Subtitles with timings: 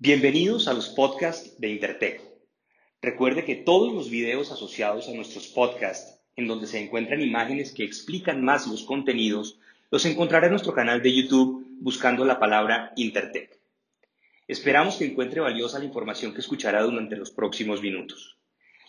[0.00, 2.22] Bienvenidos a los podcasts de Intertech.
[3.02, 7.82] Recuerde que todos los videos asociados a nuestros podcasts, en donde se encuentran imágenes que
[7.82, 9.58] explican más los contenidos,
[9.90, 13.58] los encontrará en nuestro canal de YouTube buscando la palabra Intertech.
[14.46, 18.38] Esperamos que encuentre valiosa la información que escuchará durante los próximos minutos.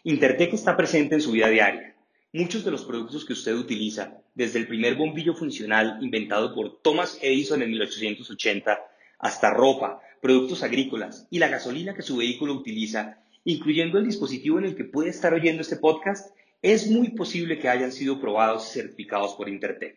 [0.04, 1.96] Intertech está presente en su vida diaria.
[2.34, 7.18] Muchos de los productos que usted utiliza, desde el primer bombillo funcional inventado por Thomas
[7.24, 8.80] Edison en 1880,
[9.20, 14.66] hasta ropa, productos agrícolas y la gasolina que su vehículo utiliza, incluyendo el dispositivo en
[14.66, 18.80] el que puede estar oyendo este podcast, es muy posible que hayan sido probados y
[18.80, 19.96] certificados por Intertech.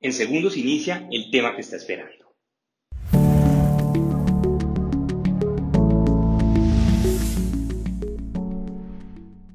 [0.00, 2.12] En segundos inicia el tema que está esperando.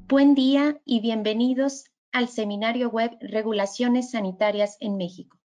[0.08, 5.38] Buen día y bienvenidos al seminario web Regulaciones Sanitarias en México.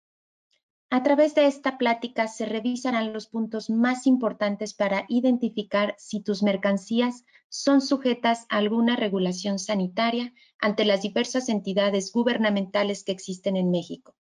[0.91, 6.41] A través de esta plática se revisarán los puntos más importantes para identificar si tus
[6.41, 13.69] mercancías son sujetas a alguna regulación sanitaria ante las diversas entidades gubernamentales que existen en
[13.69, 14.15] México,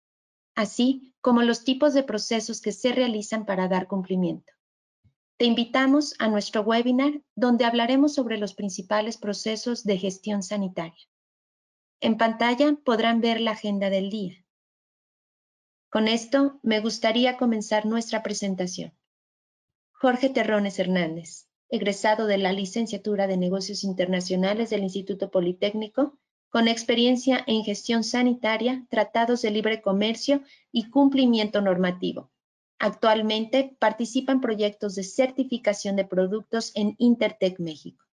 [0.57, 4.53] así como los tipos de procesos que se realizan para dar cumplimiento.
[5.37, 11.07] Te invitamos a nuestro webinar donde hablaremos sobre los principales procesos de gestión sanitaria.
[12.01, 14.46] En pantalla podrán ver la agenda del día.
[15.89, 18.93] Con esto, me gustaría comenzar nuestra presentación.
[19.93, 27.43] Jorge Terrones Hernández, egresado de la licenciatura de Negocios Internacionales del Instituto Politécnico, con experiencia
[27.47, 30.43] en gestión sanitaria, tratados de libre comercio
[30.73, 32.33] y cumplimiento normativo.
[32.79, 38.05] Actualmente participa en proyectos de certificación de productos en Intertech México.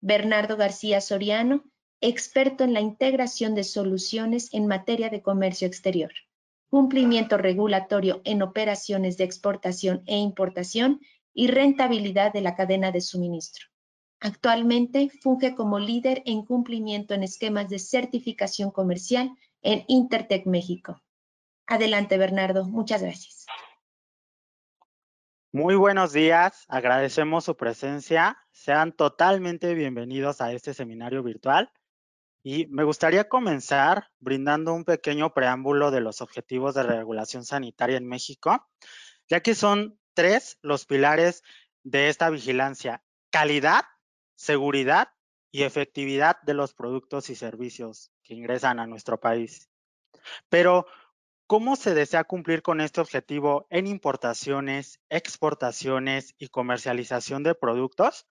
[0.00, 1.64] Bernardo García Soriano,
[2.00, 6.12] experto en la integración de soluciones en materia de comercio exterior
[6.68, 11.00] cumplimiento regulatorio en operaciones de exportación e importación
[11.32, 13.66] y rentabilidad de la cadena de suministro.
[14.20, 19.30] Actualmente funge como líder en cumplimiento en esquemas de certificación comercial
[19.62, 21.00] en Intertech México.
[21.66, 22.64] Adelante, Bernardo.
[22.64, 23.46] Muchas gracias.
[25.52, 26.64] Muy buenos días.
[26.68, 28.38] Agradecemos su presencia.
[28.50, 31.70] Sean totalmente bienvenidos a este seminario virtual
[32.42, 38.06] y me gustaría comenzar brindando un pequeño preámbulo de los objetivos de regulación sanitaria en
[38.06, 38.68] México,
[39.28, 41.42] ya que son tres los pilares
[41.82, 43.84] de esta vigilancia, calidad,
[44.36, 45.08] seguridad
[45.50, 49.68] y efectividad de los productos y servicios que ingresan a nuestro país.
[50.48, 50.86] Pero,
[51.46, 58.26] ¿cómo se desea cumplir con este objetivo en importaciones, exportaciones y comercialización de productos?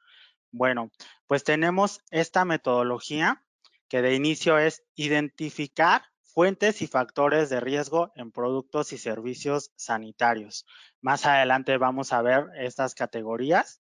[0.51, 0.91] Bueno,
[1.25, 3.43] pues tenemos esta metodología
[3.89, 10.65] que de inicio es identificar fuentes y factores de riesgo en productos y servicios sanitarios.
[11.01, 13.81] Más adelante vamos a ver estas categorías.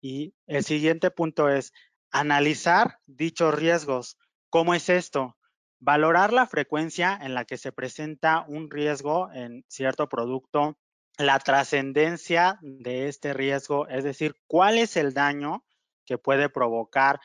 [0.00, 1.72] Y el siguiente punto es
[2.10, 4.18] analizar dichos riesgos.
[4.50, 5.36] ¿Cómo es esto?
[5.78, 10.78] Valorar la frecuencia en la que se presenta un riesgo en cierto producto,
[11.18, 15.65] la trascendencia de este riesgo, es decir, cuál es el daño
[16.06, 17.20] que puede provocar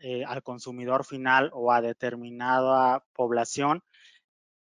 [0.00, 3.82] eh, al, consumidor final o a determinada población.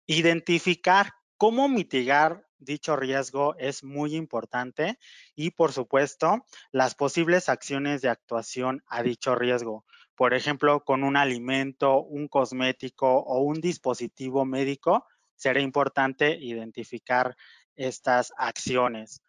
[0.07, 4.99] Identificar cómo mitigar dicho riesgo es muy importante
[5.35, 9.83] y, por supuesto, las posibles acciones de actuación a dicho riesgo.
[10.15, 17.35] Por ejemplo, con un alimento, un cosmético o un dispositivo médico, será importante identificar
[17.75, 19.21] estas acciones.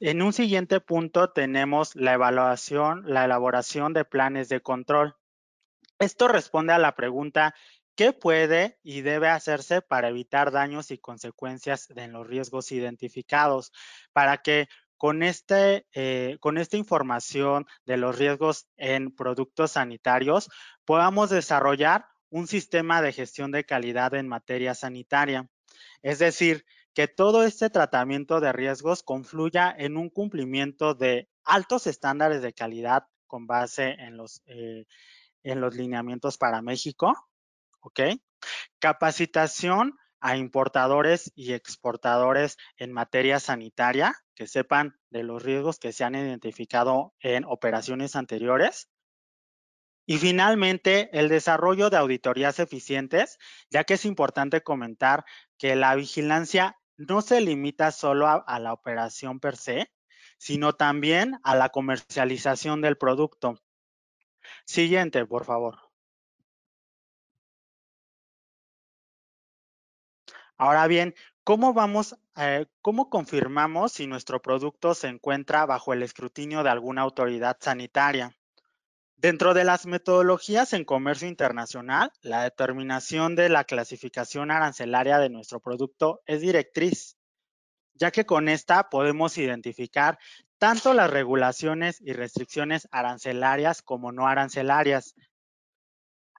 [0.00, 5.16] En un siguiente punto tenemos la evaluación, la elaboración de planes de control.
[5.98, 7.54] Esto responde a la pregunta,
[7.94, 13.72] ¿qué puede y debe hacerse para evitar daños y consecuencias en los riesgos identificados?
[14.12, 20.48] Para que con, este, eh, con esta información de los riesgos en productos sanitarios
[20.84, 25.48] podamos desarrollar un sistema de gestión de calidad en materia sanitaria.
[26.02, 26.64] Es decir,
[26.94, 33.04] que todo este tratamiento de riesgos confluya en un cumplimiento de altos estándares de calidad
[33.26, 34.84] con base en los, eh,
[35.42, 37.14] en los lineamientos para México,
[37.80, 38.00] ¿ok?
[38.78, 46.04] Capacitación a importadores y exportadores en materia sanitaria, que sepan de los riesgos que se
[46.04, 48.88] han identificado en operaciones anteriores.
[50.06, 53.38] Y finalmente, el desarrollo de auditorías eficientes,
[53.70, 55.24] ya que es importante comentar
[55.58, 56.76] que la vigilancia
[57.08, 59.90] no se limita solo a, la operación per se,
[60.38, 63.60] sino también a la comercialización del producto.
[64.64, 65.78] Siguiente, por favor.
[70.56, 71.14] Ahora bien,
[71.44, 77.02] ¿cómo vamos, eh, cómo confirmamos si nuestro producto se encuentra bajo el escrutinio de alguna
[77.02, 78.36] autoridad sanitaria?
[79.22, 85.60] Dentro de las metodologías en comercio internacional, la determinación de la clasificación arancelaria de nuestro
[85.60, 87.16] producto es directriz,
[87.94, 90.18] ya que con esta podemos identificar
[90.58, 95.14] tanto las regulaciones y restricciones arancelarias como no arancelarias.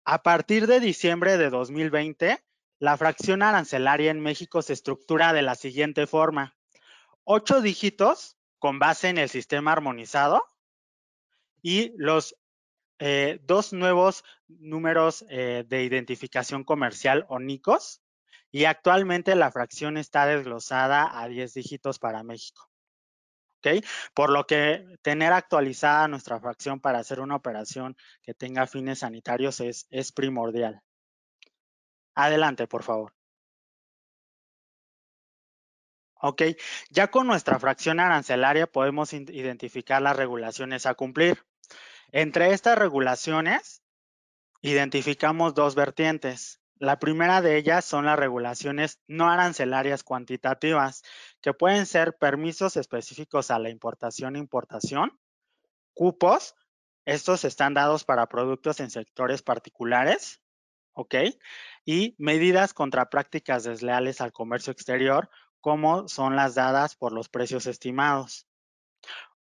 [0.03, 2.43] A partir de diciembre de 2020,
[2.79, 6.57] la fracción arancelaria en México se estructura de la siguiente forma.
[7.23, 10.43] Ocho dígitos con base en el sistema armonizado
[11.61, 12.35] y los
[13.05, 18.01] eh, dos nuevos números eh, de identificación comercial o NICOS
[18.49, 22.69] y actualmente la fracción está desglosada a 10 dígitos para México.
[23.57, 23.83] ¿ok?
[24.13, 29.59] Por lo que tener actualizada nuestra fracción para hacer una operación que tenga fines sanitarios
[29.59, 30.81] es, es primordial.
[32.15, 33.13] Adelante, por favor.
[36.21, 36.41] Ok,
[36.89, 41.43] ya con nuestra fracción arancelaria podemos identificar las regulaciones a cumplir.
[42.15, 43.81] Entre estas regulaciones,
[44.61, 46.61] identificamos dos vertientes.
[46.77, 51.01] La primera de ellas son las regulaciones no arancelarias cuantitativas,
[51.41, 55.19] que pueden ser permisos específicos a la importación e importación,
[55.95, 56.53] cupos,
[57.05, 60.39] estos están dados para productos en sectores particulares,
[60.93, 61.15] ¿ok?
[61.83, 65.31] Y medidas contra prácticas desleales al comercio exterior,
[65.61, 68.47] como son las dadas por los precios estimados.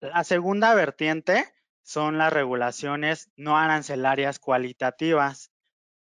[0.02, 1.54] La segunda vertiente
[1.84, 5.52] son las regulaciones no arancelarias cualitativas.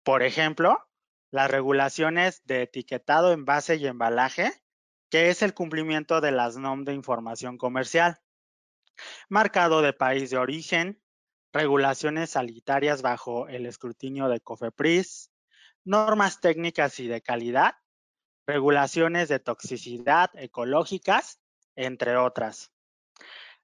[0.04, 0.90] Por ejemplo,
[1.32, 4.52] las regulaciones de etiquetado, envase y embalaje,
[5.10, 8.20] que es el cumplimiento de las NOM de información comercial.
[9.30, 11.02] Marcado de país de origen,
[11.54, 15.32] regulaciones sanitarias bajo el escrutinio de COFEPRIS,
[15.84, 17.76] normas técnicas y de calidad,
[18.46, 21.40] regulaciones de toxicidad ecológicas,
[21.76, 22.72] entre otras.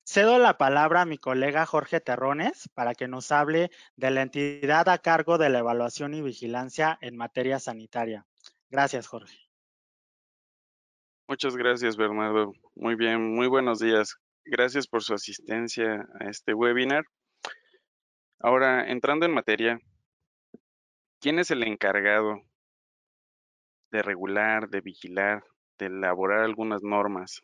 [0.07, 4.87] Cedo la palabra a mi colega Jorge Terrones para que nos hable de la entidad
[4.87, 8.23] a cargo de la evaluación y vigilancia en materia sanitaria.
[8.69, 9.35] Gracias, Jorge.
[11.27, 12.53] Muchas gracias, Bernardo.
[12.75, 14.15] Muy bien, muy buenos días.
[14.45, 17.03] Gracias por su asistencia a este webinar.
[18.39, 19.79] Ahora, entrando en materia,
[21.19, 22.43] ¿quién es el encargado
[23.89, 25.43] de regular, de vigilar,
[25.79, 27.41] de elaborar algunas normas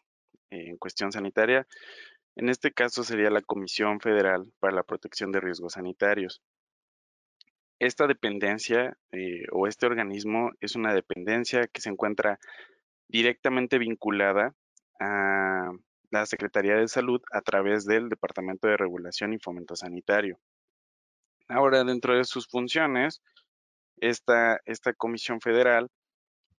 [0.51, 1.65] en cuestión sanitaria?
[2.35, 6.41] En este caso sería la Comisión Federal para la Protección de Riesgos Sanitarios.
[7.79, 12.39] Esta dependencia eh, o este organismo es una dependencia que se encuentra
[13.07, 14.55] directamente vinculada
[14.99, 15.71] a
[16.11, 20.39] la Secretaría de Salud a través del Departamento de Regulación y Fomento Sanitario.
[21.47, 23.21] Ahora, dentro de sus funciones,
[23.97, 25.89] esta, esta comisión federal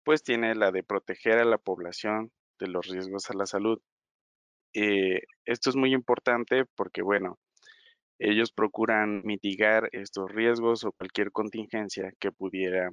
[0.03, 3.81] pues tiene la de proteger a la población de los riesgos a la salud
[4.73, 7.39] eh, esto es muy importante porque, bueno,
[8.19, 12.89] ellos procuran mitigar estos riesgos o cualquier contingencia que pudiera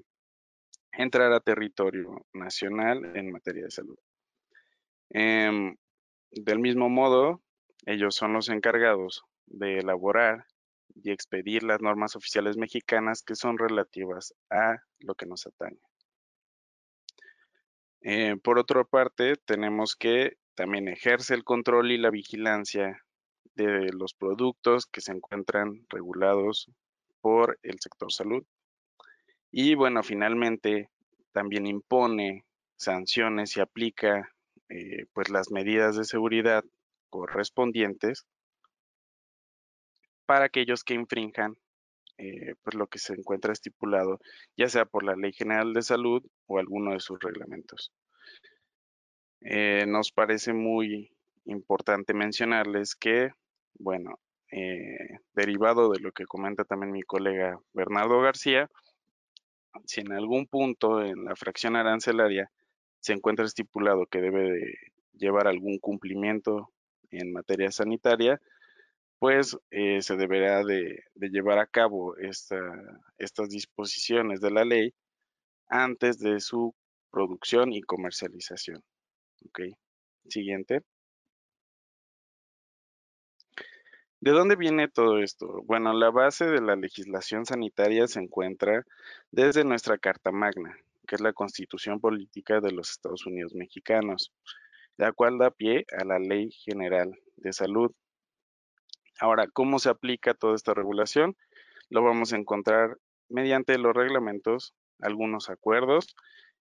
[0.93, 3.99] entrar a territorio nacional en materia de salud.
[5.11, 5.77] Em,
[6.31, 7.43] del mismo modo,
[7.87, 10.47] ellos son los encargados de elaborar
[10.95, 15.81] y expedir las normas oficiales mexicanas que son relativas a lo que nos atañe.
[18.03, 23.05] Eh, por otra parte, tenemos que también ejerce el control y la vigilancia
[23.55, 26.71] de los productos que se encuentran regulados
[27.21, 28.45] por el sector salud.
[29.51, 30.89] Y bueno, finalmente
[31.33, 32.45] también impone
[32.77, 34.31] sanciones y aplica
[34.69, 36.65] eh, pues las medidas de seguridad
[37.11, 38.27] correspondientes
[40.27, 41.57] para aquellos que infrinjan
[42.19, 44.21] eh, pues lo que se encuentra estipulado,
[44.57, 47.93] ya sea por la Ley General de Salud o alguno de sus reglamentos.
[49.43, 51.11] Eh, nos parece muy
[51.45, 53.31] importante mencionarles que,
[53.75, 54.19] bueno,
[54.53, 58.69] eh, derivado de lo que comenta también mi colega Bernardo García,
[59.87, 62.51] si en algún punto en la fracción arancelaria
[63.01, 64.75] se encuentra estipulado que debe de
[65.15, 66.71] llevar algún cumplimiento
[67.11, 68.41] en materia sanitaria,
[69.19, 74.95] pues eh, se deberá de, llevar a cabo estas disposiciones de la ley
[75.69, 76.75] antes de su
[77.11, 78.83] producción y comercialización.
[79.47, 79.61] Ok,
[80.29, 80.83] siguiente.
[84.21, 85.63] ¿De dónde viene todo esto?
[85.65, 88.85] Bueno, la base de la legislación sanitaria se encuentra
[89.31, 94.31] desde nuestra Carta Magna, que es la Constitución Política de los Estados Unidos Mexicanos,
[94.99, 97.93] la cual da pie a la Ley General de Salud.
[99.19, 101.35] Ahora, ¿cómo se aplica toda esta regulación?
[101.89, 102.99] Lo vamos a encontrar
[103.31, 106.15] mediante los reglamentos, algunos acuerdos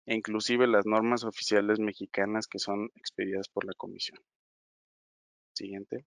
[0.06, 4.18] e inclusive las normas oficiales mexicanas que son expedidas por la Comisión.
[5.54, 6.04] Siguiente.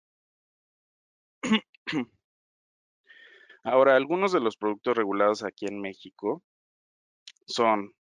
[3.62, 6.42] Ahora, algunos de los productos regulados aquí en México
[7.47, 7.94] son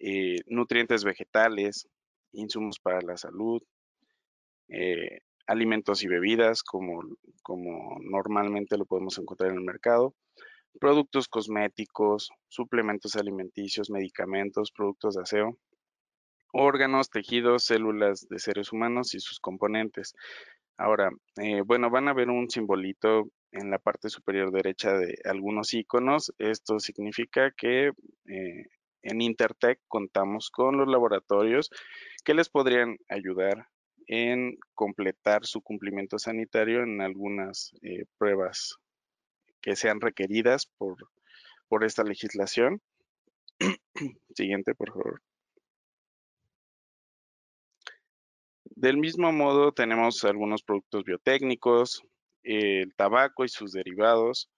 [0.00, 1.88] eh, nutrientes vegetales,
[2.32, 3.62] insumos para la salud,
[4.68, 7.02] eh, alimentos y bebidas, como,
[7.42, 10.14] como normalmente lo podemos encontrar en el mercado,
[10.78, 15.58] productos cosméticos, suplementos alimenticios, medicamentos, productos de aseo,
[16.52, 20.14] órganos, tejidos, células de seres humanos y sus componentes.
[20.76, 25.74] Ahora, eh, bueno, van a ver un simbolito en la parte superior derecha de algunos
[25.74, 26.32] iconos.
[26.38, 27.88] Esto significa que
[28.26, 28.64] eh,
[29.02, 31.70] en Intertech contamos con los laboratorios
[32.24, 33.68] que les podrían ayudar
[34.06, 38.78] en completar su cumplimiento sanitario en algunas eh, pruebas
[39.68, 40.96] que sean requeridas por,
[41.68, 42.80] por esta legislación.
[44.34, 45.22] Siguiente, por favor.
[48.64, 52.02] Del mismo modo, tenemos algunos productos biotécnicos,
[52.44, 54.48] el tabaco y sus derivados,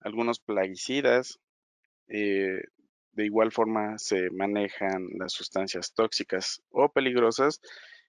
[0.00, 1.40] algunos plaguicidas.
[2.08, 2.64] Eh,
[3.12, 7.62] de igual forma se manejan las sustancias tóxicas o peligrosas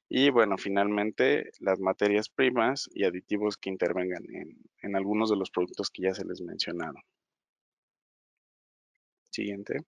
[0.09, 5.49] y bueno, finalmente las materias primas y aditivos que intervengan en, en algunos de los
[5.49, 7.01] productos que ya se les mencionaron.
[9.31, 9.79] Siguiente.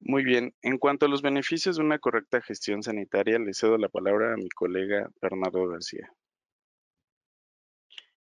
[0.00, 3.88] Muy bien, en cuanto a los beneficios de una correcta gestión sanitaria, le cedo la
[3.88, 6.10] palabra a mi colega Bernardo García.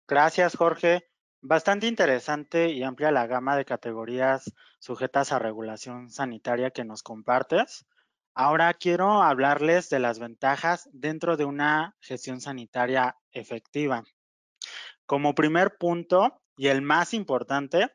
[0.07, 1.09] Gracias, Jorge.
[1.41, 7.85] Bastante interesante y amplia la gama de categorías sujetas a regulación sanitaria que nos compartes.
[8.39, 14.05] Ahora quiero hablarles de las ventajas dentro de una gestión sanitaria efectiva.
[15.07, 17.91] Como primer punto y el más importante,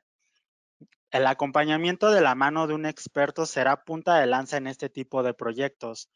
[1.11, 5.21] el acompañamiento de la mano de un experto será punta de lanza en este tipo
[5.21, 6.09] de proyectos.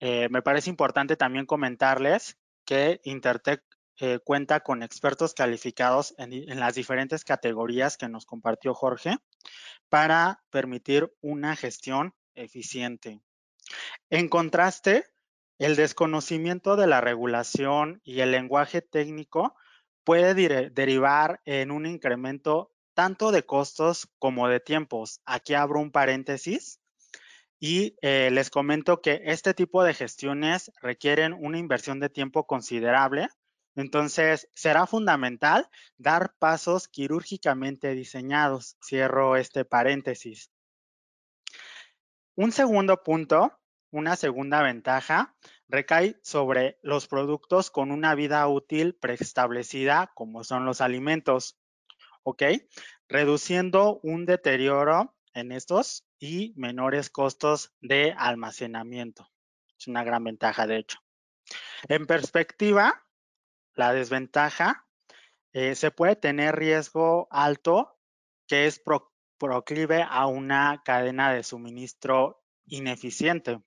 [0.00, 3.62] Eh, me parece importante también comentarles que Intertech
[4.00, 9.16] eh, cuenta con expertos calificados en, las diferentes categorías que nos compartió Jorge
[9.88, 13.20] para permitir una gestión eficiente.
[14.10, 15.04] En contraste,
[15.58, 19.54] el desconocimiento de la regulación y el lenguaje técnico
[20.04, 20.34] puede
[20.70, 25.20] derivar en un incremento tanto de costos como de tiempos.
[25.24, 26.80] Aquí abro un paréntesis
[27.58, 33.28] y eh, les comento que este tipo de gestiones requieren una inversión de tiempo considerable.
[33.76, 38.76] Entonces, será fundamental dar pasos quirúrgicamente diseñados.
[38.84, 40.50] Cierro este paréntesis.
[42.36, 43.52] Un segundo punto,
[43.94, 45.36] una segunda ventaja,
[45.68, 51.58] recae sobre los productos con una vida útil preestablecida, como son los alimentos.
[52.24, 52.42] ¿ok?
[53.08, 59.30] Reduciendo un deterioro en estos y menores costos de almacenamiento.
[59.78, 60.98] Es una gran ventaja, de hecho.
[61.88, 63.06] En perspectiva,
[63.74, 64.88] la desventaja,
[65.52, 67.96] eh, se puede tener riesgo alto
[68.48, 68.82] que es
[69.38, 73.60] proclive a una cadena de suministro ineficiente.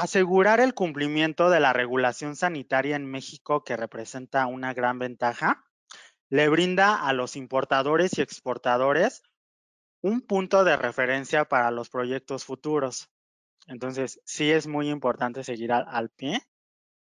[0.00, 5.64] Asegurar el cumplimiento de la regulación sanitaria en México, que representa una gran ventaja,
[6.28, 9.24] le brinda a los importadores y exportadores
[10.00, 13.10] un punto de referencia para los proyectos futuros.
[13.66, 16.42] Entonces, sí es muy importante seguir al, pie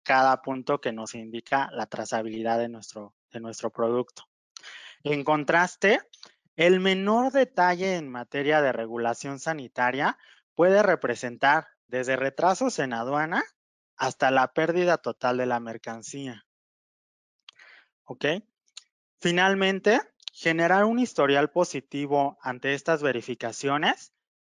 [0.04, 4.24] cada punto que nos indica la trazabilidad de nuestro, de nuestro producto.
[5.04, 6.00] En contraste,
[6.56, 10.18] el menor detalle en materia de regulación sanitaria
[10.56, 13.44] puede representar desde retrasos en aduana
[13.96, 16.46] hasta la pérdida total de la mercancía.
[18.04, 18.25] ¿Ok?
[19.20, 20.01] Finalmente,
[20.34, 24.13] generar un historial positivo ante estas verificaciones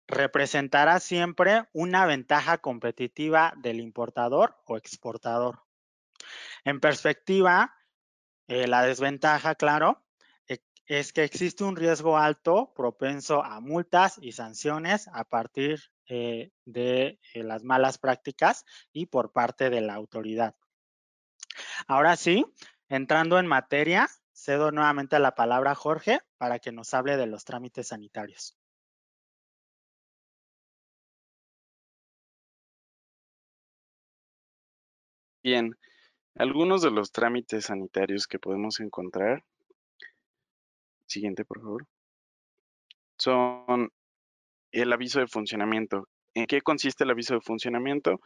[0.07, 5.63] representará siempre una ventaja competitiva del importador o exportador.
[6.63, 7.75] En perspectiva,
[8.48, 10.03] eh, la desventaja, claro,
[10.48, 16.51] e, es que existe un riesgo alto propenso a multas y sanciones a partir eh,
[16.65, 20.55] de eh, las malas prácticas y por parte de la autoridad.
[21.87, 22.45] Ahora sí,
[22.89, 27.43] entrando en materia, cedo nuevamente la palabra a Jorge para que nos hable de los
[27.43, 28.57] trámites sanitarios.
[35.43, 35.77] Bien,
[36.35, 39.43] algunos de los trámites sanitarios que podemos encontrar,
[41.05, 41.87] siguiente por favor,
[43.17, 43.91] son
[44.81, 46.07] el aviso de funcionamiento.
[46.34, 48.19] ¿En qué consiste el aviso de funcionamiento?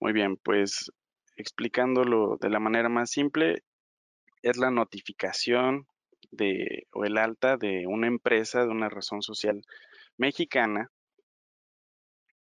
[0.00, 0.90] Muy bien, pues
[1.36, 3.62] explicándolo de la manera más simple,
[4.42, 5.86] es la notificación
[6.30, 9.62] de, o el alta de una empresa, de una razón social
[10.16, 10.90] mexicana,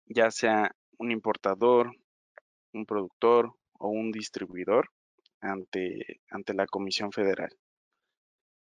[0.05, 1.91] ya sea un importador,
[2.73, 4.89] un productor o un distribuidor
[5.41, 7.49] ante, ante la Comisión Federal.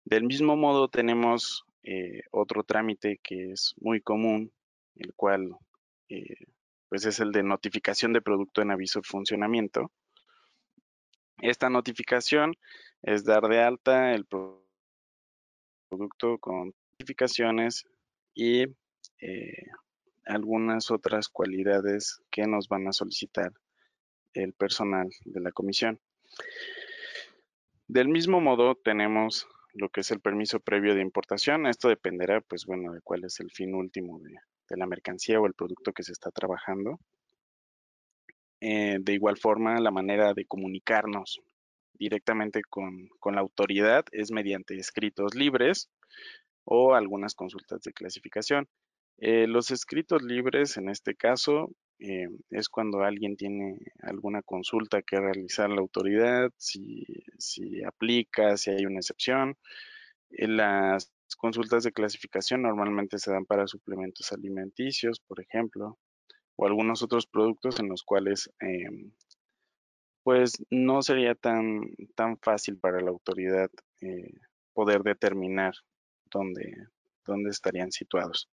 [0.04, 4.52] Del mismo modo tenemos eh, otro trámite que es muy común,
[5.00, 5.56] el cual
[6.08, 6.36] eh,
[6.88, 9.90] pues es el de notificación de producto en aviso de funcionamiento.
[11.38, 12.54] Esta notificación
[13.02, 17.86] es dar de alta el producto con notificaciones
[18.34, 18.64] y
[19.20, 19.66] eh,
[20.26, 23.52] algunas otras cualidades que nos van a solicitar
[24.34, 25.98] el personal de la comisión.
[27.88, 31.66] Del mismo modo tenemos lo que es el permiso previo de importación.
[31.66, 34.36] Esto dependerá, pues bueno, de cuál es el fin último de,
[34.76, 36.98] la mercancía o el producto que se está trabajando.
[38.60, 41.40] Eh, de igual forma, la manera de comunicarnos
[41.94, 45.90] directamente con, la autoridad es mediante escritos libres
[46.64, 48.68] o algunas consultas de clasificación.
[49.18, 55.20] Eh, los escritos libres, en este caso, eh, es cuando alguien tiene alguna consulta que
[55.20, 57.04] realizar la autoridad, si,
[57.38, 59.58] si aplica, si hay una excepción.
[60.30, 60.48] Eh,
[61.30, 65.96] las consultas de clasificación normalmente se dan para suplementos alimenticios, por ejemplo,
[66.56, 69.12] o algunos otros productos en los cuales em,
[70.24, 71.82] pues no sería tan,
[72.16, 73.70] tan fácil para la autoridad
[74.00, 74.40] eh,
[74.72, 75.72] poder determinar
[76.24, 76.88] dónde,
[77.24, 78.50] dónde estarían situados.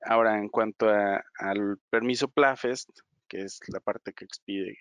[0.00, 2.90] Ahora, en cuanto al permiso PLAFEST,
[3.28, 4.76] que es la parte que expide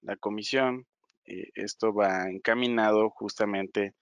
[0.00, 0.86] la comisión,
[1.26, 3.92] eh, esto va encaminado justamente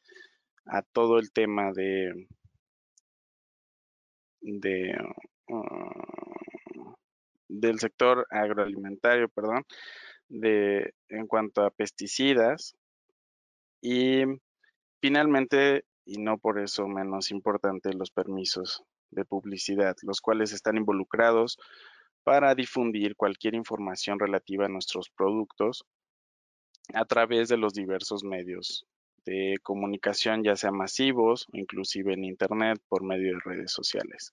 [0.68, 2.26] a todo el tema de,
[5.48, 6.94] uh,
[7.48, 9.64] del sector agroalimentario, perdón,
[10.28, 12.76] de en cuanto a pesticidas.
[13.80, 14.24] Y
[15.00, 21.58] finalmente y no por eso menos importante los permisos de publicidad, los cuales están involucrados
[22.24, 25.84] para difundir cualquier información relativa a nuestros productos
[26.94, 28.86] a través de los diversos medios
[29.28, 34.32] de comunicación, ya sea masivos o inclusive en Internet por medio de redes sociales.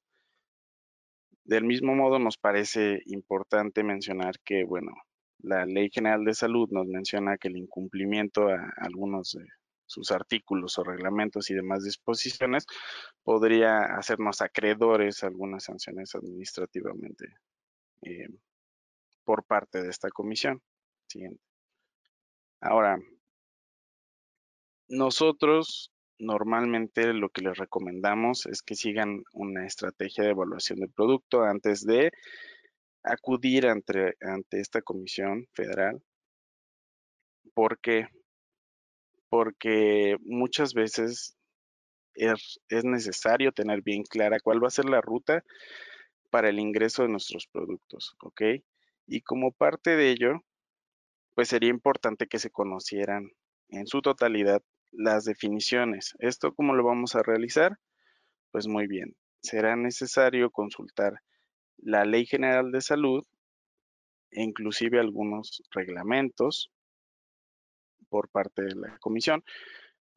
[1.44, 4.94] Del mismo modo, nos parece importante mencionar que, bueno,
[5.40, 9.46] la Ley General de Salud nos menciona que el incumplimiento a algunos de
[9.86, 12.66] sus artículos o reglamentos y demás disposiciones,
[13.24, 17.26] podría hacernos acreedores algunas sanciones administrativamente
[18.02, 18.28] eh,
[19.24, 20.62] por parte de esta comisión.
[21.08, 21.42] Siguiente.
[22.62, 22.98] Ahora,
[24.88, 31.44] nosotros normalmente lo que les recomendamos es que sigan una estrategia de evaluación del producto
[31.44, 32.12] antes de
[33.04, 34.16] acudir ante,
[34.52, 36.02] esta comisión federal.
[37.54, 38.08] porque
[39.30, 41.36] porque muchas veces
[42.16, 45.44] es, necesario tener bien clara cuál va a ser la ruta
[46.30, 48.42] para el ingreso de nuestros productos, ¿ok?
[49.08, 50.42] Y como parte de ello,
[51.34, 53.30] pues sería importante que se conocieran
[53.70, 54.62] en su totalidad
[54.98, 56.14] las definiciones.
[56.20, 57.78] ¿Esto cómo lo vamos a realizar?
[58.52, 61.20] Pues muy bien, será necesario consultar
[61.78, 63.26] la Ley General de Salud
[64.32, 66.72] e inclusive algunos reglamentos
[68.10, 69.44] por parte de la comisión,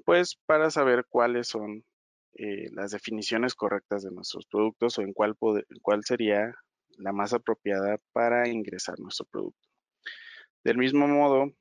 [0.04, 1.84] pues para saber cuáles son
[2.34, 5.36] eh, las definiciones correctas de nuestros productos o en cuál,
[5.82, 6.54] cuál sería
[6.98, 9.68] la más apropiada para ingresar nuestro producto.
[10.64, 11.52] Del mismo modo,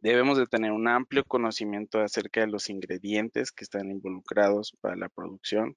[0.00, 5.08] debemos de tener un amplio conocimiento acerca de los ingredientes que están involucrados para la
[5.08, 5.76] producción.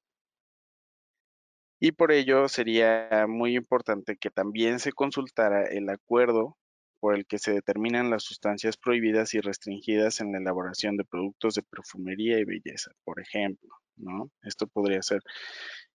[1.79, 6.57] Y por ello sería muy importante que también se consultara el acuerdo
[6.99, 11.55] por el que se determinan las sustancias prohibidas y restringidas en la elaboración de productos
[11.55, 14.31] de perfumería y belleza, por ejemplo, ¿no?
[14.41, 15.21] Esto podría ser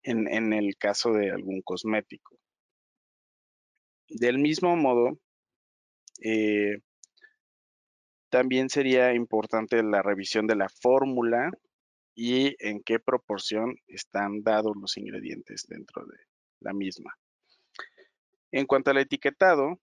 [0.03, 2.39] en, el caso de algún cosmético.
[4.09, 5.19] Del mismo modo,
[6.23, 6.79] eh,
[8.31, 11.51] también sería importante la revisión de la fórmula
[12.15, 16.17] y en qué proporción están dados los ingredientes dentro de
[16.61, 17.17] la misma.
[18.53, 19.81] En cuanto al etiquetado,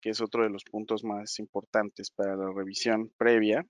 [0.00, 3.66] que es otro de los puntos más importantes para la revisión previa,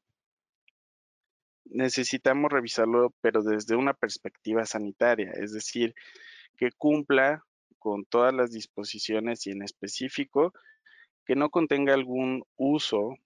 [1.64, 5.94] necesitamos revisarlo, pero desde una perspectiva sanitaria, es decir,
[6.56, 7.44] que cumpla
[7.78, 10.52] con todas las disposiciones y en específico
[11.24, 13.16] que no contenga algún uso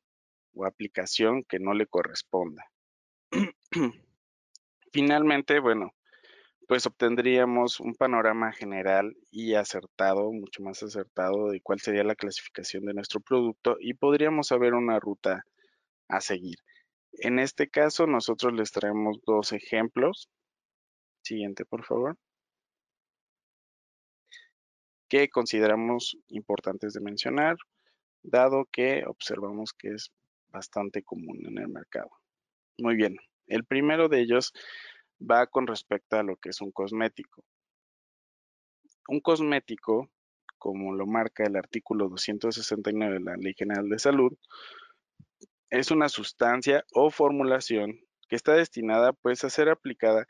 [0.54, 2.64] o aplicación que no le corresponda.
[4.92, 5.92] Finalmente, bueno,
[6.66, 12.84] pues obtendríamos un panorama general y acertado, mucho más acertado de cuál sería la clasificación
[12.84, 15.44] de nuestro producto y podríamos saber una ruta
[16.08, 16.58] a seguir.
[17.12, 20.28] En este caso, nosotros les traemos dos ejemplos.
[21.22, 22.16] Siguiente, por favor.
[25.08, 27.56] que consideramos importantes de mencionar,
[28.22, 30.12] dado que observamos que es
[30.50, 32.11] bastante común en el mercado.
[32.78, 34.52] Muy bien, el primero de ellos
[35.20, 37.44] va con respecto a lo que es un cosmético.
[39.08, 40.11] Un cosmético,
[40.58, 44.32] como lo marca el artículo 269 de la Ley General de Salud,
[45.70, 50.26] es una sustancia o formulación que está destinada pues a ser aplicada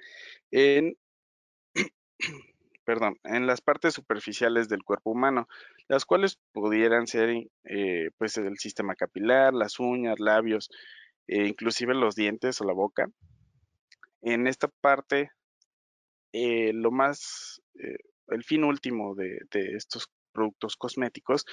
[0.51, 0.97] en
[2.89, 5.47] perdón, en las partes superficiales del cuerpo humano,
[5.89, 7.29] las cuales pudieran ser
[7.65, 10.71] eh, pues el sistema capilar, las uñas, labios,
[11.27, 13.11] e inclusive los dientes o la boca.
[14.23, 15.33] En esta parte,
[16.33, 17.99] eh, lo más, eh,
[18.29, 21.45] el fin último de, de estos productos cosméticos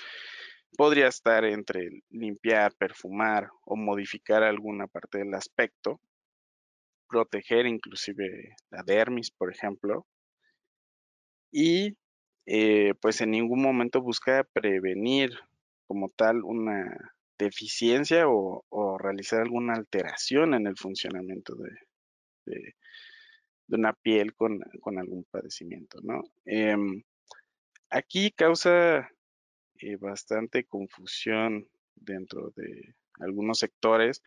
[0.77, 5.99] podría estar entre limpiar, perfumar o modificar alguna parte del aspecto,
[7.09, 10.07] proteger inclusive la dermis, por ejemplo,
[11.57, 11.95] y
[12.45, 15.31] eh, pues en ningún momento busca prevenir
[15.87, 22.75] como tal una deficiencia o, realizar alguna alteración en el funcionamiento de,
[23.69, 24.59] una piel con,
[24.97, 26.23] algún padecimiento, ¿no?
[26.43, 27.01] Em,
[27.89, 29.09] aquí causa
[29.79, 34.21] eh, bastante confusión dentro de algunos sectores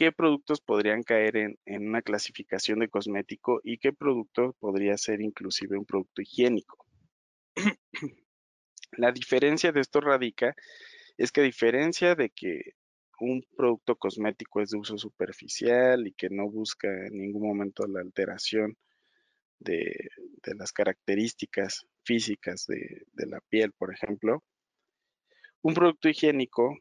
[0.00, 5.76] qué productos podrían caer en, una clasificación de cosmético y qué producto podría ser inclusive
[5.76, 6.86] un producto higiénico.
[8.92, 10.56] La diferencia de esto radica
[11.18, 12.76] es que a diferencia de que
[13.20, 18.00] un producto cosmético es de uso superficial y que no busca en ningún momento la
[18.00, 18.78] alteración
[19.58, 20.08] de,
[20.56, 24.42] las características físicas de, de, la piel, por ejemplo,
[25.60, 26.74] un producto higiénico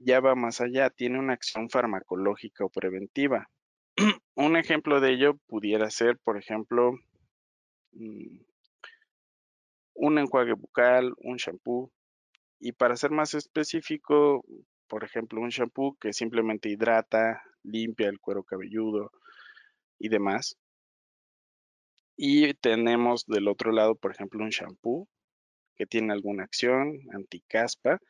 [0.00, 3.50] ya va más allá, tiene una acción farmacológica o preventiva.
[4.34, 6.92] Un ejemplo de ello pudiera ser, por ejemplo,
[7.92, 8.38] mm,
[9.94, 11.90] un enjuague bucal, un shampoo.
[12.60, 14.44] Y para ser más específico,
[14.86, 19.10] por ejemplo, un shampoo que simplemente hidrata, limpia el cuero cabelludo
[19.98, 20.56] y demás.
[22.16, 25.08] Y tenemos del otro lado, por ejemplo, un shampoo
[25.76, 28.00] que tiene alguna acción anticaspa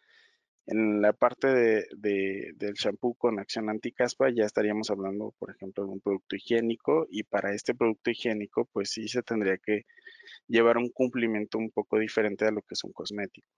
[0.71, 5.91] en la parte de, del shampoo con acción anticaspa ya estaríamos hablando, por ejemplo, de
[5.93, 9.87] un producto higiénico y para este producto higiénico pues sí se tendría que
[10.47, 13.49] llevar un cumplimiento un poco diferente a lo que es un cosmético.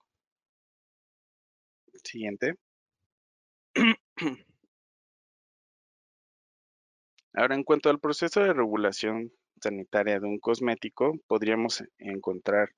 [2.03, 2.55] Siguiente.
[7.33, 12.69] Ahora, en cuanto al proceso de regulación sanitaria de un cosmético, podríamos encontrar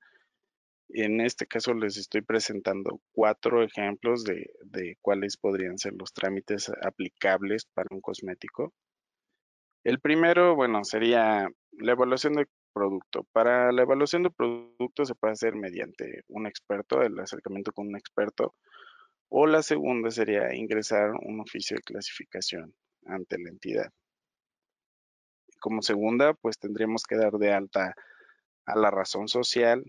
[0.88, 7.66] en este caso les estoy presentando cuatro ejemplos de, cuáles podrían ser los trámites aplicables
[7.72, 8.72] para un cosmético.
[9.82, 13.24] El primero, bueno, sería la evaluación del producto.
[13.32, 17.96] Para la evaluación del producto se puede hacer mediante un experto, el acercamiento con un
[17.96, 18.54] experto,
[19.28, 22.74] o la segunda sería ingresar un oficio de clasificación
[23.06, 23.90] ante la entidad.
[25.60, 27.94] Como segunda, pues tendríamos que dar de alta
[28.66, 29.84] a la razón social,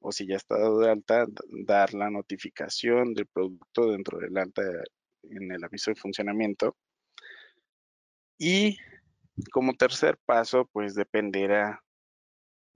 [0.00, 1.26] o si ya está dado de alta,
[1.64, 4.62] dar la notificación del producto dentro del alta
[5.22, 6.76] en el aviso de funcionamiento.
[8.38, 8.78] Y
[9.50, 11.82] como tercer paso, pues dependerá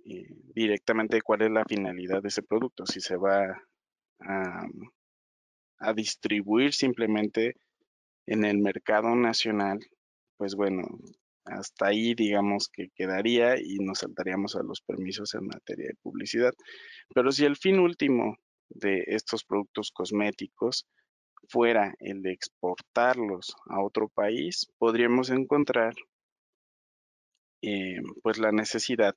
[0.04, 2.86] eh, directamente de cuál es la finalidad de ese producto.
[2.86, 3.62] Si se va
[4.20, 4.66] a,
[5.78, 7.56] a distribuir simplemente
[8.26, 9.80] en el mercado nacional,
[10.36, 10.86] pues bueno,
[11.50, 16.52] hasta ahí digamos que quedaría y nos saltaríamos a los permisos en materia de publicidad.
[17.14, 18.36] Pero si el fin último
[18.68, 20.86] de estos productos cosméticos
[21.48, 25.94] fuera el de exportarlos a otro país, podríamos encontrar
[27.62, 29.14] eh, pues la necesidad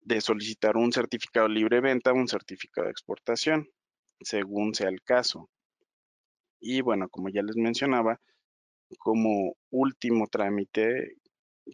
[0.00, 3.68] de solicitar un certificado libre de venta, un certificado de exportación,
[4.20, 5.48] según sea el caso.
[6.60, 8.20] Y bueno, como ya les mencionaba,
[8.98, 11.16] como último trámite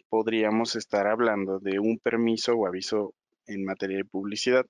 [0.09, 3.13] podríamos estar hablando de un permiso o aviso
[3.47, 4.65] en materia de publicidad.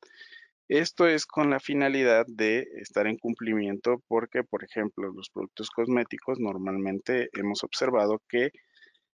[0.70, 6.40] Esto es con la finalidad de estar en cumplimiento porque, por ejemplo, los productos cosméticos
[6.40, 8.52] normalmente hemos observado que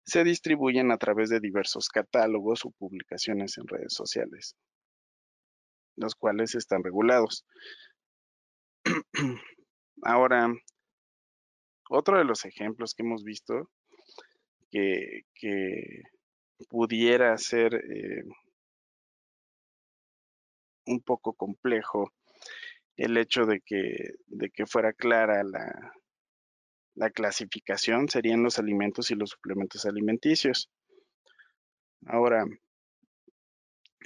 [0.04, 4.56] se distribuyen a través de diversos catálogos o publicaciones en redes sociales,
[5.96, 7.44] los cuales están regulados.
[10.02, 10.52] Ahora,
[11.90, 13.70] otro de los ejemplos que hemos visto
[14.70, 16.02] que,
[16.68, 18.24] pudiera ser eh,
[20.86, 22.12] un poco complejo
[22.96, 25.92] el hecho de que, fuera clara la,
[26.94, 30.70] la clasificación serían los alimentos y los suplementos alimenticios.
[32.06, 32.44] Ahora,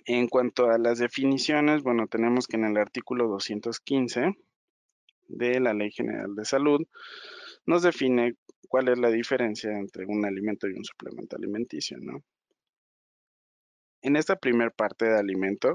[0.06, 4.32] En cuanto a las definiciones, bueno, tenemos que en el artículo 215
[5.26, 6.80] de la Ley General de Salud
[7.68, 8.34] nos define
[8.66, 12.24] cuál es la diferencia entre un alimento y un suplemento alimenticio, ¿no?
[14.00, 15.74] En esta primera parte de alimento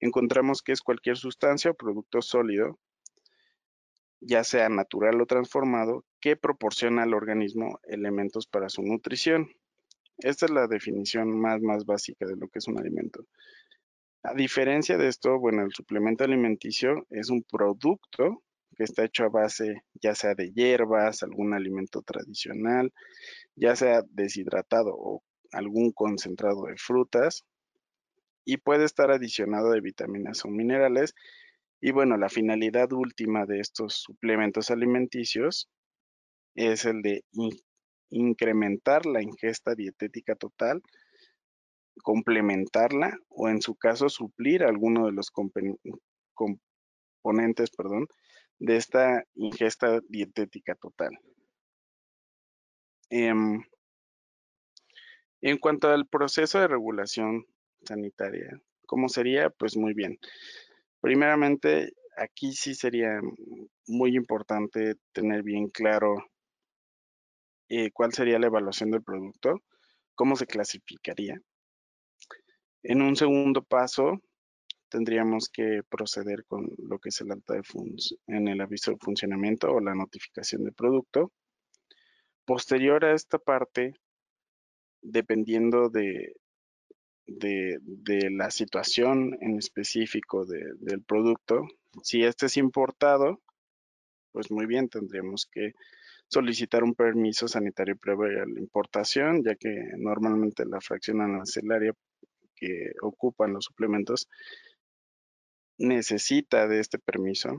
[0.00, 2.80] encontramos que es cualquier sustancia o producto sólido,
[4.20, 9.48] ya sea natural o transformado, que proporciona al organismo elementos para su nutrición.
[10.16, 13.24] Esta es la definición más, más básica de lo que es un alimento.
[14.24, 18.42] A diferencia de esto, bueno, el suplemento alimenticio es un producto
[18.78, 22.92] que está hecho a base ya sea de hierbas, algún alimento tradicional,
[23.56, 27.44] ya sea deshidratado o algún concentrado de frutas
[28.44, 31.16] y puede estar adicionado de vitaminas o minerales.
[31.80, 35.68] Y bueno, la finalidad última de estos suplementos alimenticios
[36.54, 37.24] es el de
[38.10, 40.82] incrementar la ingesta dietética total,
[42.04, 48.06] complementarla o en su caso suplir alguno de los componentes perdón,
[48.58, 51.10] de esta ingesta dietética total.
[53.10, 53.62] Em,
[55.40, 57.46] en cuanto al proceso de regulación
[57.82, 59.50] sanitaria, ¿cómo sería?
[59.50, 60.18] Pues muy bien.
[61.00, 63.20] Primeramente, aquí sí sería
[63.86, 66.16] muy importante tener bien claro
[67.68, 69.62] eh, cuál sería la evaluación del producto,
[70.14, 71.40] cómo se clasificaría.
[72.82, 74.20] En un segundo paso,
[74.88, 77.62] tendríamos que proceder con lo que es el alta de
[78.26, 81.32] en el aviso de funcionamiento o la notificación de producto.
[82.44, 83.94] Posterior a esta parte,
[85.02, 86.34] dependiendo de,
[87.26, 91.66] de, la situación en específico del producto,
[92.02, 93.40] si este es importado,
[94.32, 95.72] pues muy bien, tendríamos que
[96.28, 101.92] solicitar un permiso sanitario previo a la importación, ya que normalmente la fracción arancelaria
[102.54, 104.28] que ocupan los suplementos
[105.78, 107.58] necesita de este permiso.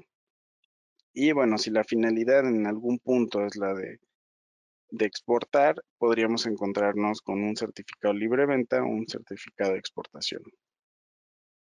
[1.13, 3.99] Y bueno, si la finalidad en algún punto es la de,
[4.91, 10.43] de exportar, podríamos encontrarnos con un certificado libre venta o un certificado de exportación.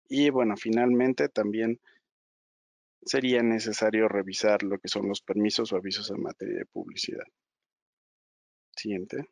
[0.07, 1.79] Y bueno, finalmente también
[3.05, 7.25] sería necesario revisar lo que son los permisos o avisos en materia de publicidad.
[8.75, 9.25] Siguiente.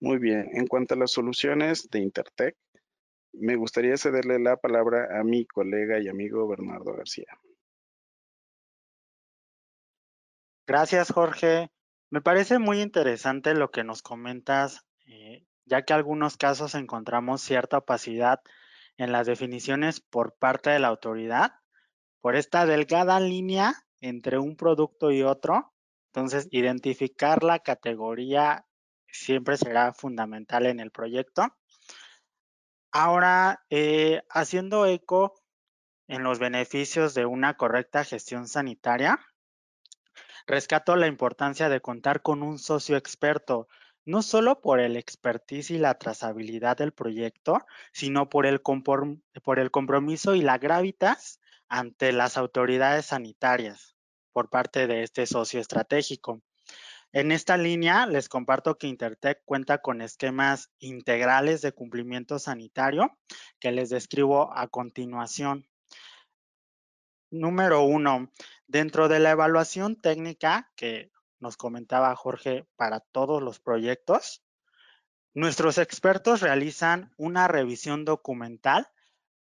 [0.00, 2.56] Muy bien, en cuanto a las soluciones de Intertech,
[3.32, 7.38] me gustaría cederle la palabra a mi colega y amigo Bernardo García.
[10.66, 11.70] Gracias, Jorge.
[12.10, 17.42] Me parece muy interesante lo que nos comentas, eh, ya que en algunos casos encontramos
[17.42, 18.40] cierta opacidad
[18.96, 21.52] en las definiciones por parte de la autoridad,
[22.20, 25.72] por esta delgada línea entre un producto y otro.
[26.12, 28.66] Entonces, identificar la categoría
[29.06, 31.46] siempre será fundamental en el proyecto.
[32.90, 35.34] Ahora, eh, haciendo eco
[36.06, 39.20] en los beneficios de una correcta gestión sanitaria,
[40.46, 43.68] rescato la importancia de contar con un socio experto,
[44.06, 49.70] no solo por el expertise y la trazabilidad del proyecto, sino por el, por el
[49.70, 53.94] compromiso y la gravitas ante las autoridades sanitarias
[54.32, 56.40] por parte de este socio estratégico.
[57.12, 63.18] En esta línea les comparto que Intertech cuenta con esquemas integrales de cumplimiento sanitario
[63.58, 65.66] que les describo a continuación.
[67.30, 68.30] Número uno,
[68.66, 74.42] dentro de la evaluación técnica que nos comentaba Jorge para todos los proyectos,
[75.32, 78.88] nuestros expertos realizan una revisión documental,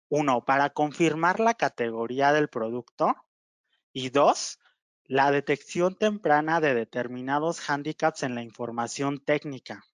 [0.09, 3.15] uno, para confirmar la categoría del producto
[3.93, 4.59] y dos,
[5.07, 9.85] la detección temprana de determinados hándicaps en la información técnica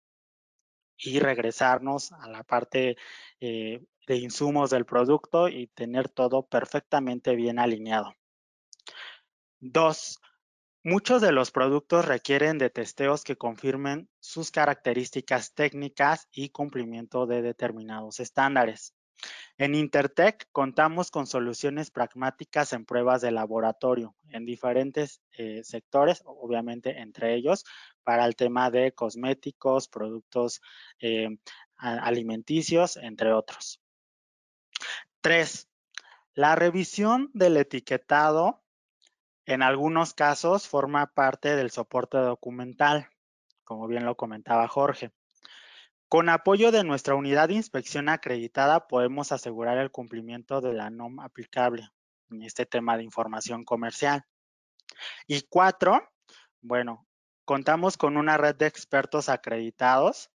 [0.96, 2.96] y regresarnos a la parte
[3.40, 8.14] eh, de insumos del producto y tener todo perfectamente bien alineado.
[9.58, 10.20] Dos,
[10.82, 17.42] muchos de los productos requieren de testeos que confirmen sus características técnicas y cumplimiento de
[17.42, 18.94] determinados estándares.
[19.58, 26.98] En Intertech contamos con soluciones pragmáticas en pruebas de laboratorio en diferentes eh, sectores, obviamente
[26.98, 27.64] entre ellos,
[28.02, 30.62] para el tema de cosméticos, productos
[31.00, 31.28] eh,
[31.76, 33.82] alimenticios, entre otros.
[35.20, 35.68] Tres,
[36.34, 38.62] la revisión del etiquetado
[39.44, 43.10] en algunos casos forma parte del soporte documental,
[43.64, 45.12] como bien lo comentaba Jorge.
[46.10, 51.20] Con apoyo de nuestra unidad de inspección acreditada podemos asegurar el cumplimiento de la NOM
[51.20, 51.88] aplicable
[52.30, 54.24] en este tema de información comercial.
[55.28, 56.02] Y cuatro,
[56.62, 57.06] bueno,
[57.44, 60.32] contamos con una red de expertos acreditados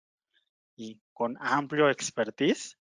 [0.77, 2.79] y con amplio expertise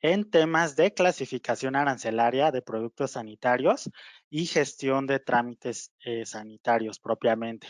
[0.00, 3.88] en temas de clasificación arancelaria de productos sanitarios
[4.30, 7.68] y gestión de trámites eh, sanitarios propiamente.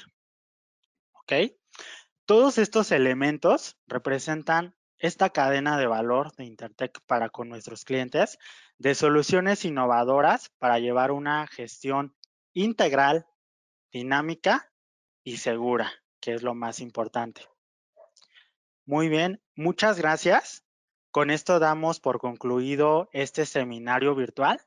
[1.12, 1.52] ¿Ok?
[2.26, 8.40] Todos estos elementos representan esta cadena de valor de Intertech para con nuestros clientes
[8.78, 12.16] de soluciones innovadoras para llevar una gestión
[12.52, 13.26] integral,
[13.92, 14.72] dinámica
[15.22, 17.42] y segura, que es lo más importante.
[18.84, 20.64] Muy bien, muchas gracias.
[21.12, 24.60] Con esto damos por concluido este seminario virtual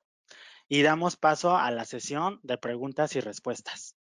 [0.69, 3.98] y damos paso a la sesión de preguntas y respuestas.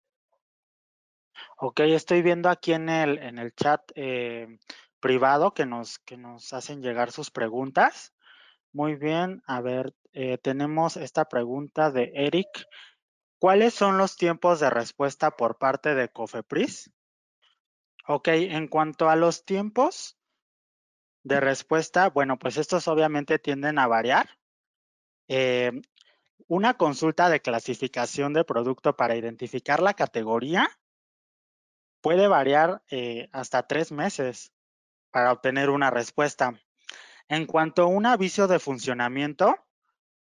[1.57, 4.47] Ok, estoy viendo aquí en el, en el chat eh,
[4.99, 8.13] privado que nos, que nos hacen llegar sus preguntas.
[8.73, 12.47] Muy bien, a ver, eh, tenemos esta pregunta de Eric.
[13.39, 16.91] ¿Cuáles son los tiempos de respuesta por parte de Cofepris?
[18.07, 20.17] Ok, en cuanto a los tiempos
[21.23, 24.29] de respuesta, bueno, pues estos obviamente tienden a variar.
[25.27, 25.71] Eh,
[26.47, 30.69] una consulta de clasificación de producto para identificar la categoría
[32.01, 34.51] puede variar eh, hasta tres meses
[35.11, 36.53] para obtener una respuesta.
[37.27, 39.55] En cuanto a un aviso de funcionamiento,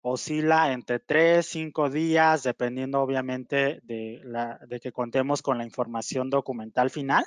[0.03, 7.23] oscila entre tres, cinco días, dependiendo obviamente de, que contemos con la información documental final.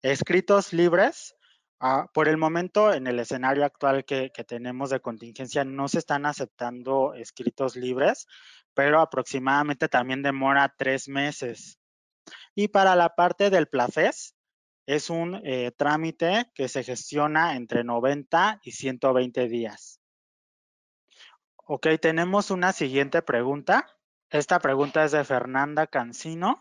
[0.00, 1.34] Escritos libres,
[1.80, 6.24] ah, por el momento en el escenario actual que, tenemos de contingencia no se están
[6.24, 8.28] aceptando escritos libres,
[8.72, 11.80] pero aproximadamente también demora tres meses.
[12.54, 14.36] Y para la parte del PLAFES,
[14.86, 20.00] es un eh, trámite que se gestiona entre 90 y 120 días.
[21.66, 23.86] Ok, tenemos una siguiente pregunta.
[24.30, 26.60] Esta pregunta es de Fernanda Cancino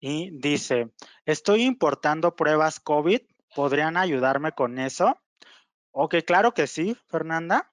[0.00, 0.92] y dice,
[1.26, 3.20] estoy importando pruebas COVID,
[3.54, 5.18] ¿podrían ayudarme con eso?
[5.90, 7.72] Ok, claro que sí, Fernanda.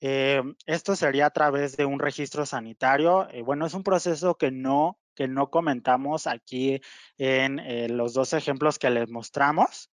[0.00, 3.28] Eh, esto sería a través de un registro sanitario.
[3.30, 6.80] Eh, bueno, es un proceso que no que no comentamos aquí
[7.18, 9.90] en eh, los dos ejemplos que les mostramos,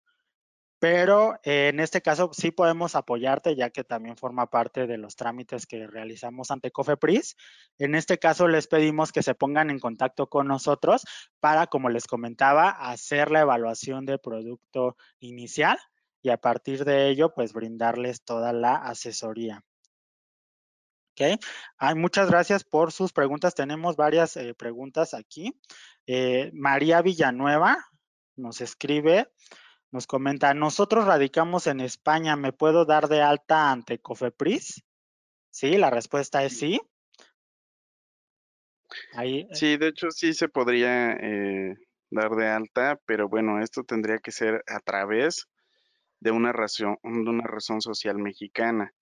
[0.80, 5.66] pero en este caso sí podemos apoyarte ya que también forma parte de los trámites
[5.66, 7.36] que realizamos ante COFEPRIS.
[7.80, 11.04] En este caso les pedimos que se pongan en contacto con nosotros
[11.40, 15.80] para, como les comentaba, hacer la evaluación del producto inicial
[16.22, 19.64] y a partir de ello, pues brindarles toda la asesoría.
[21.20, 21.40] Okay.
[21.96, 23.56] muchas gracias por sus preguntas.
[23.56, 25.52] Tenemos varias eh, preguntas aquí.
[26.06, 27.84] Eh, María Villanueva
[28.36, 29.28] nos escribe,
[29.90, 34.84] nos comenta, nosotros radicamos en España, ¿me puedo dar de alta ante COFEPRIS?
[35.50, 36.80] Sí, la respuesta es sí.
[39.20, 39.48] Eh.
[39.54, 41.18] sí, de hecho sí se podría
[42.12, 45.48] dar de alta, pero bueno, esto tendría que ser a través
[46.20, 48.94] de una razón, de una razón social mexicana.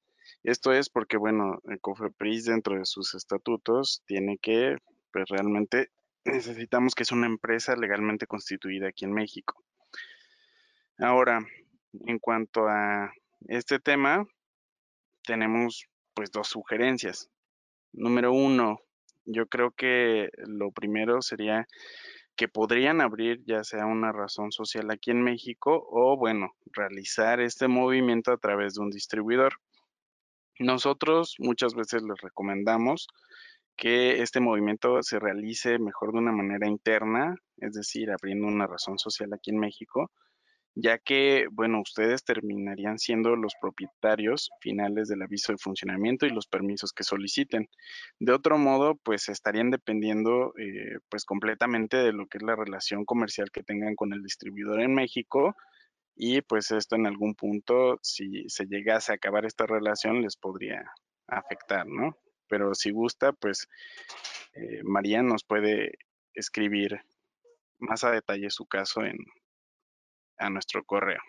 [0.45, 4.77] Esto es porque, bueno, el COFEPRIS dentro de sus estatutos tiene que,
[5.11, 5.89] pues realmente
[6.23, 9.63] necesitamos que es una empresa legalmente constituida aquí en México.
[10.99, 11.43] Ahora,
[12.05, 13.11] en cuanto a
[13.47, 14.27] este tema,
[15.23, 17.31] tenemos pues dos sugerencias.
[17.91, 18.81] Número uno,
[19.25, 21.67] yo creo que lo primero sería
[22.35, 27.67] que podrían abrir ya sea una razón social aquí en México o, bueno, realizar este
[27.67, 29.55] movimiento a través de un distribuidor.
[30.59, 33.07] Nosotros muchas veces les recomendamos
[33.75, 38.97] que este movimiento se realice mejor de una manera interna, es decir, abriendo una razón
[38.97, 40.11] social aquí en México,
[40.75, 46.47] ya que, bueno, ustedes terminarían siendo los propietarios finales del aviso de funcionamiento y los
[46.47, 47.69] permisos que soliciten.
[48.19, 53.05] De otro modo, pues estarían dependiendo, eh, pues completamente de lo que es la relación
[53.05, 55.55] comercial que tengan con el distribuidor en México
[56.15, 60.83] y pues esto en algún punto, si se llegase a acabar esta relación, les podría
[61.27, 62.17] afectar, ¿no?
[62.47, 63.67] Pero si gusta, pues
[64.53, 65.97] eh, María nos puede
[66.33, 67.01] escribir
[67.79, 69.17] más a detalle su caso en,
[70.37, 71.19] a nuestro correo.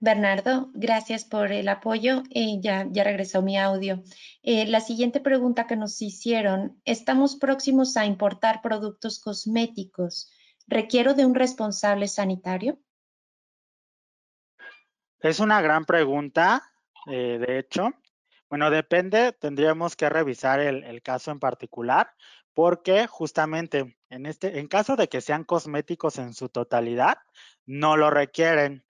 [0.00, 2.24] Bernardo, gracias por el apoyo.
[2.28, 4.02] Eh, ya, ya regresó mi audio.
[4.42, 10.30] Eh, la siguiente pregunta que nos hicieron, estamos próximos a importar productos cosméticos.
[10.66, 12.78] ¿Requiero de un responsable sanitario?
[15.20, 16.62] Es una gran pregunta,
[17.06, 17.90] eh, de hecho.
[18.48, 22.10] Bueno, depende, tendríamos que revisar el, caso en particular,
[22.52, 27.18] porque justamente en este, en caso de que sean cosméticos en su totalidad,
[27.66, 28.84] no lo requieren.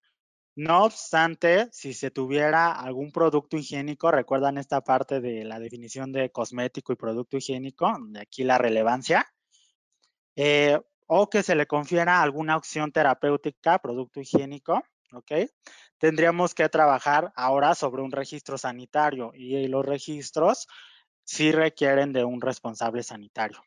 [0.56, 6.30] No obstante, si se tuviera algún producto higiénico, recuerdan esta parte de la definición de
[6.30, 9.26] cosmético y producto higiénico, de aquí la relevancia,
[10.36, 14.82] eh, o que se le confiera alguna opción terapéutica, producto higiénico,
[15.12, 15.32] ¿ok?
[15.98, 20.66] Tendríamos que trabajar ahora sobre un registro sanitario y los registros
[21.24, 23.62] sí requieren de un responsable sanitario.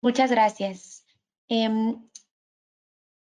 [0.00, 1.04] Muchas gracias.
[1.48, 2.08] Em,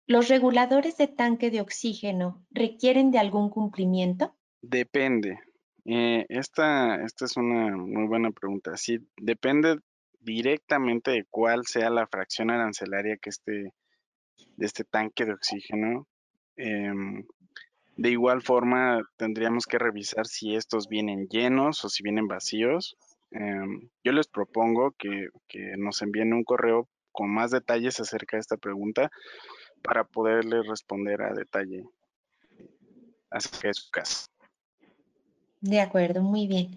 [0.08, 4.36] ¿Los reguladores de tanque de oxígeno requieren de algún cumplimiento?
[4.62, 5.40] Depende.
[5.86, 8.76] Eh, esta, esta es una muy buena pregunta.
[8.76, 9.80] Sí, depende
[10.20, 13.74] directamente de cuál sea la fracción arancelaria que esté
[14.56, 16.08] de este tanque de oxígeno.
[16.56, 17.26] Em,
[17.96, 22.96] de igual forma, tendríamos que revisar si estos vienen llenos o si vienen vacíos.
[23.32, 28.42] Em, yo les propongo que, que, nos envíen un correo con más detalles acerca de
[28.42, 29.10] esta pregunta
[29.82, 31.84] para poderles responder a detalle
[33.30, 34.26] acerca de su caso.
[35.62, 36.72] De acuerdo, muy bien.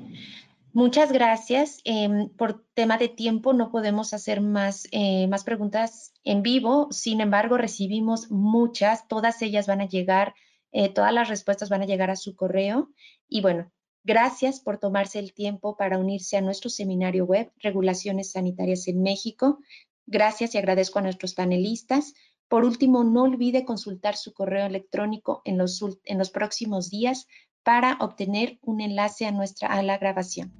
[0.74, 1.82] Muchas gracias.
[1.84, 6.88] Em, por tema de tiempo no podemos hacer más, eh, más preguntas en vivo.
[6.90, 9.06] Sin embargo, recibimos muchas.
[9.06, 10.34] Todas ellas van a llegar,
[10.72, 12.88] eh, todas las respuestas van a llegar a su correo.
[13.28, 13.70] Y bueno,
[14.02, 19.58] gracias por tomarse el tiempo para unirse a nuestro seminario web, Regulaciones Sanitarias en México.
[20.06, 22.14] Gracias y agradezco a nuestros panelistas.
[22.48, 27.26] Por último, no olvide consultar su correo electrónico en los, en los próximos días
[27.62, 30.52] para obtener un enlace a, nuestra, a la grabación.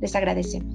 [0.00, 0.74] Les agradecemos.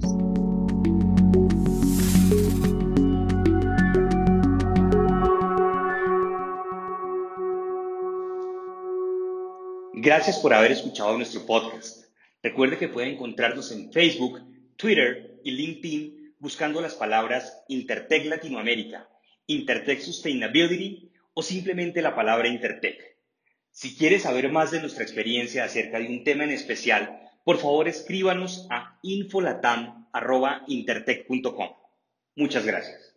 [9.94, 12.04] Gracias por haber escuchado nuestro podcast.
[12.42, 14.38] Recuerde que puede encontrarnos en Facebook,
[14.76, 19.08] Twitter y LinkedIn buscando las palabras Intertech Latinoamérica,
[19.46, 23.13] Intertech Sustainability o simplemente la palabra Intertech.
[23.74, 27.88] Si quieres saber más de nuestra experiencia acerca de un tema en especial, por favor
[27.88, 31.70] escríbanos a infolatam.intertech.com.
[32.36, 33.13] Muchas gracias.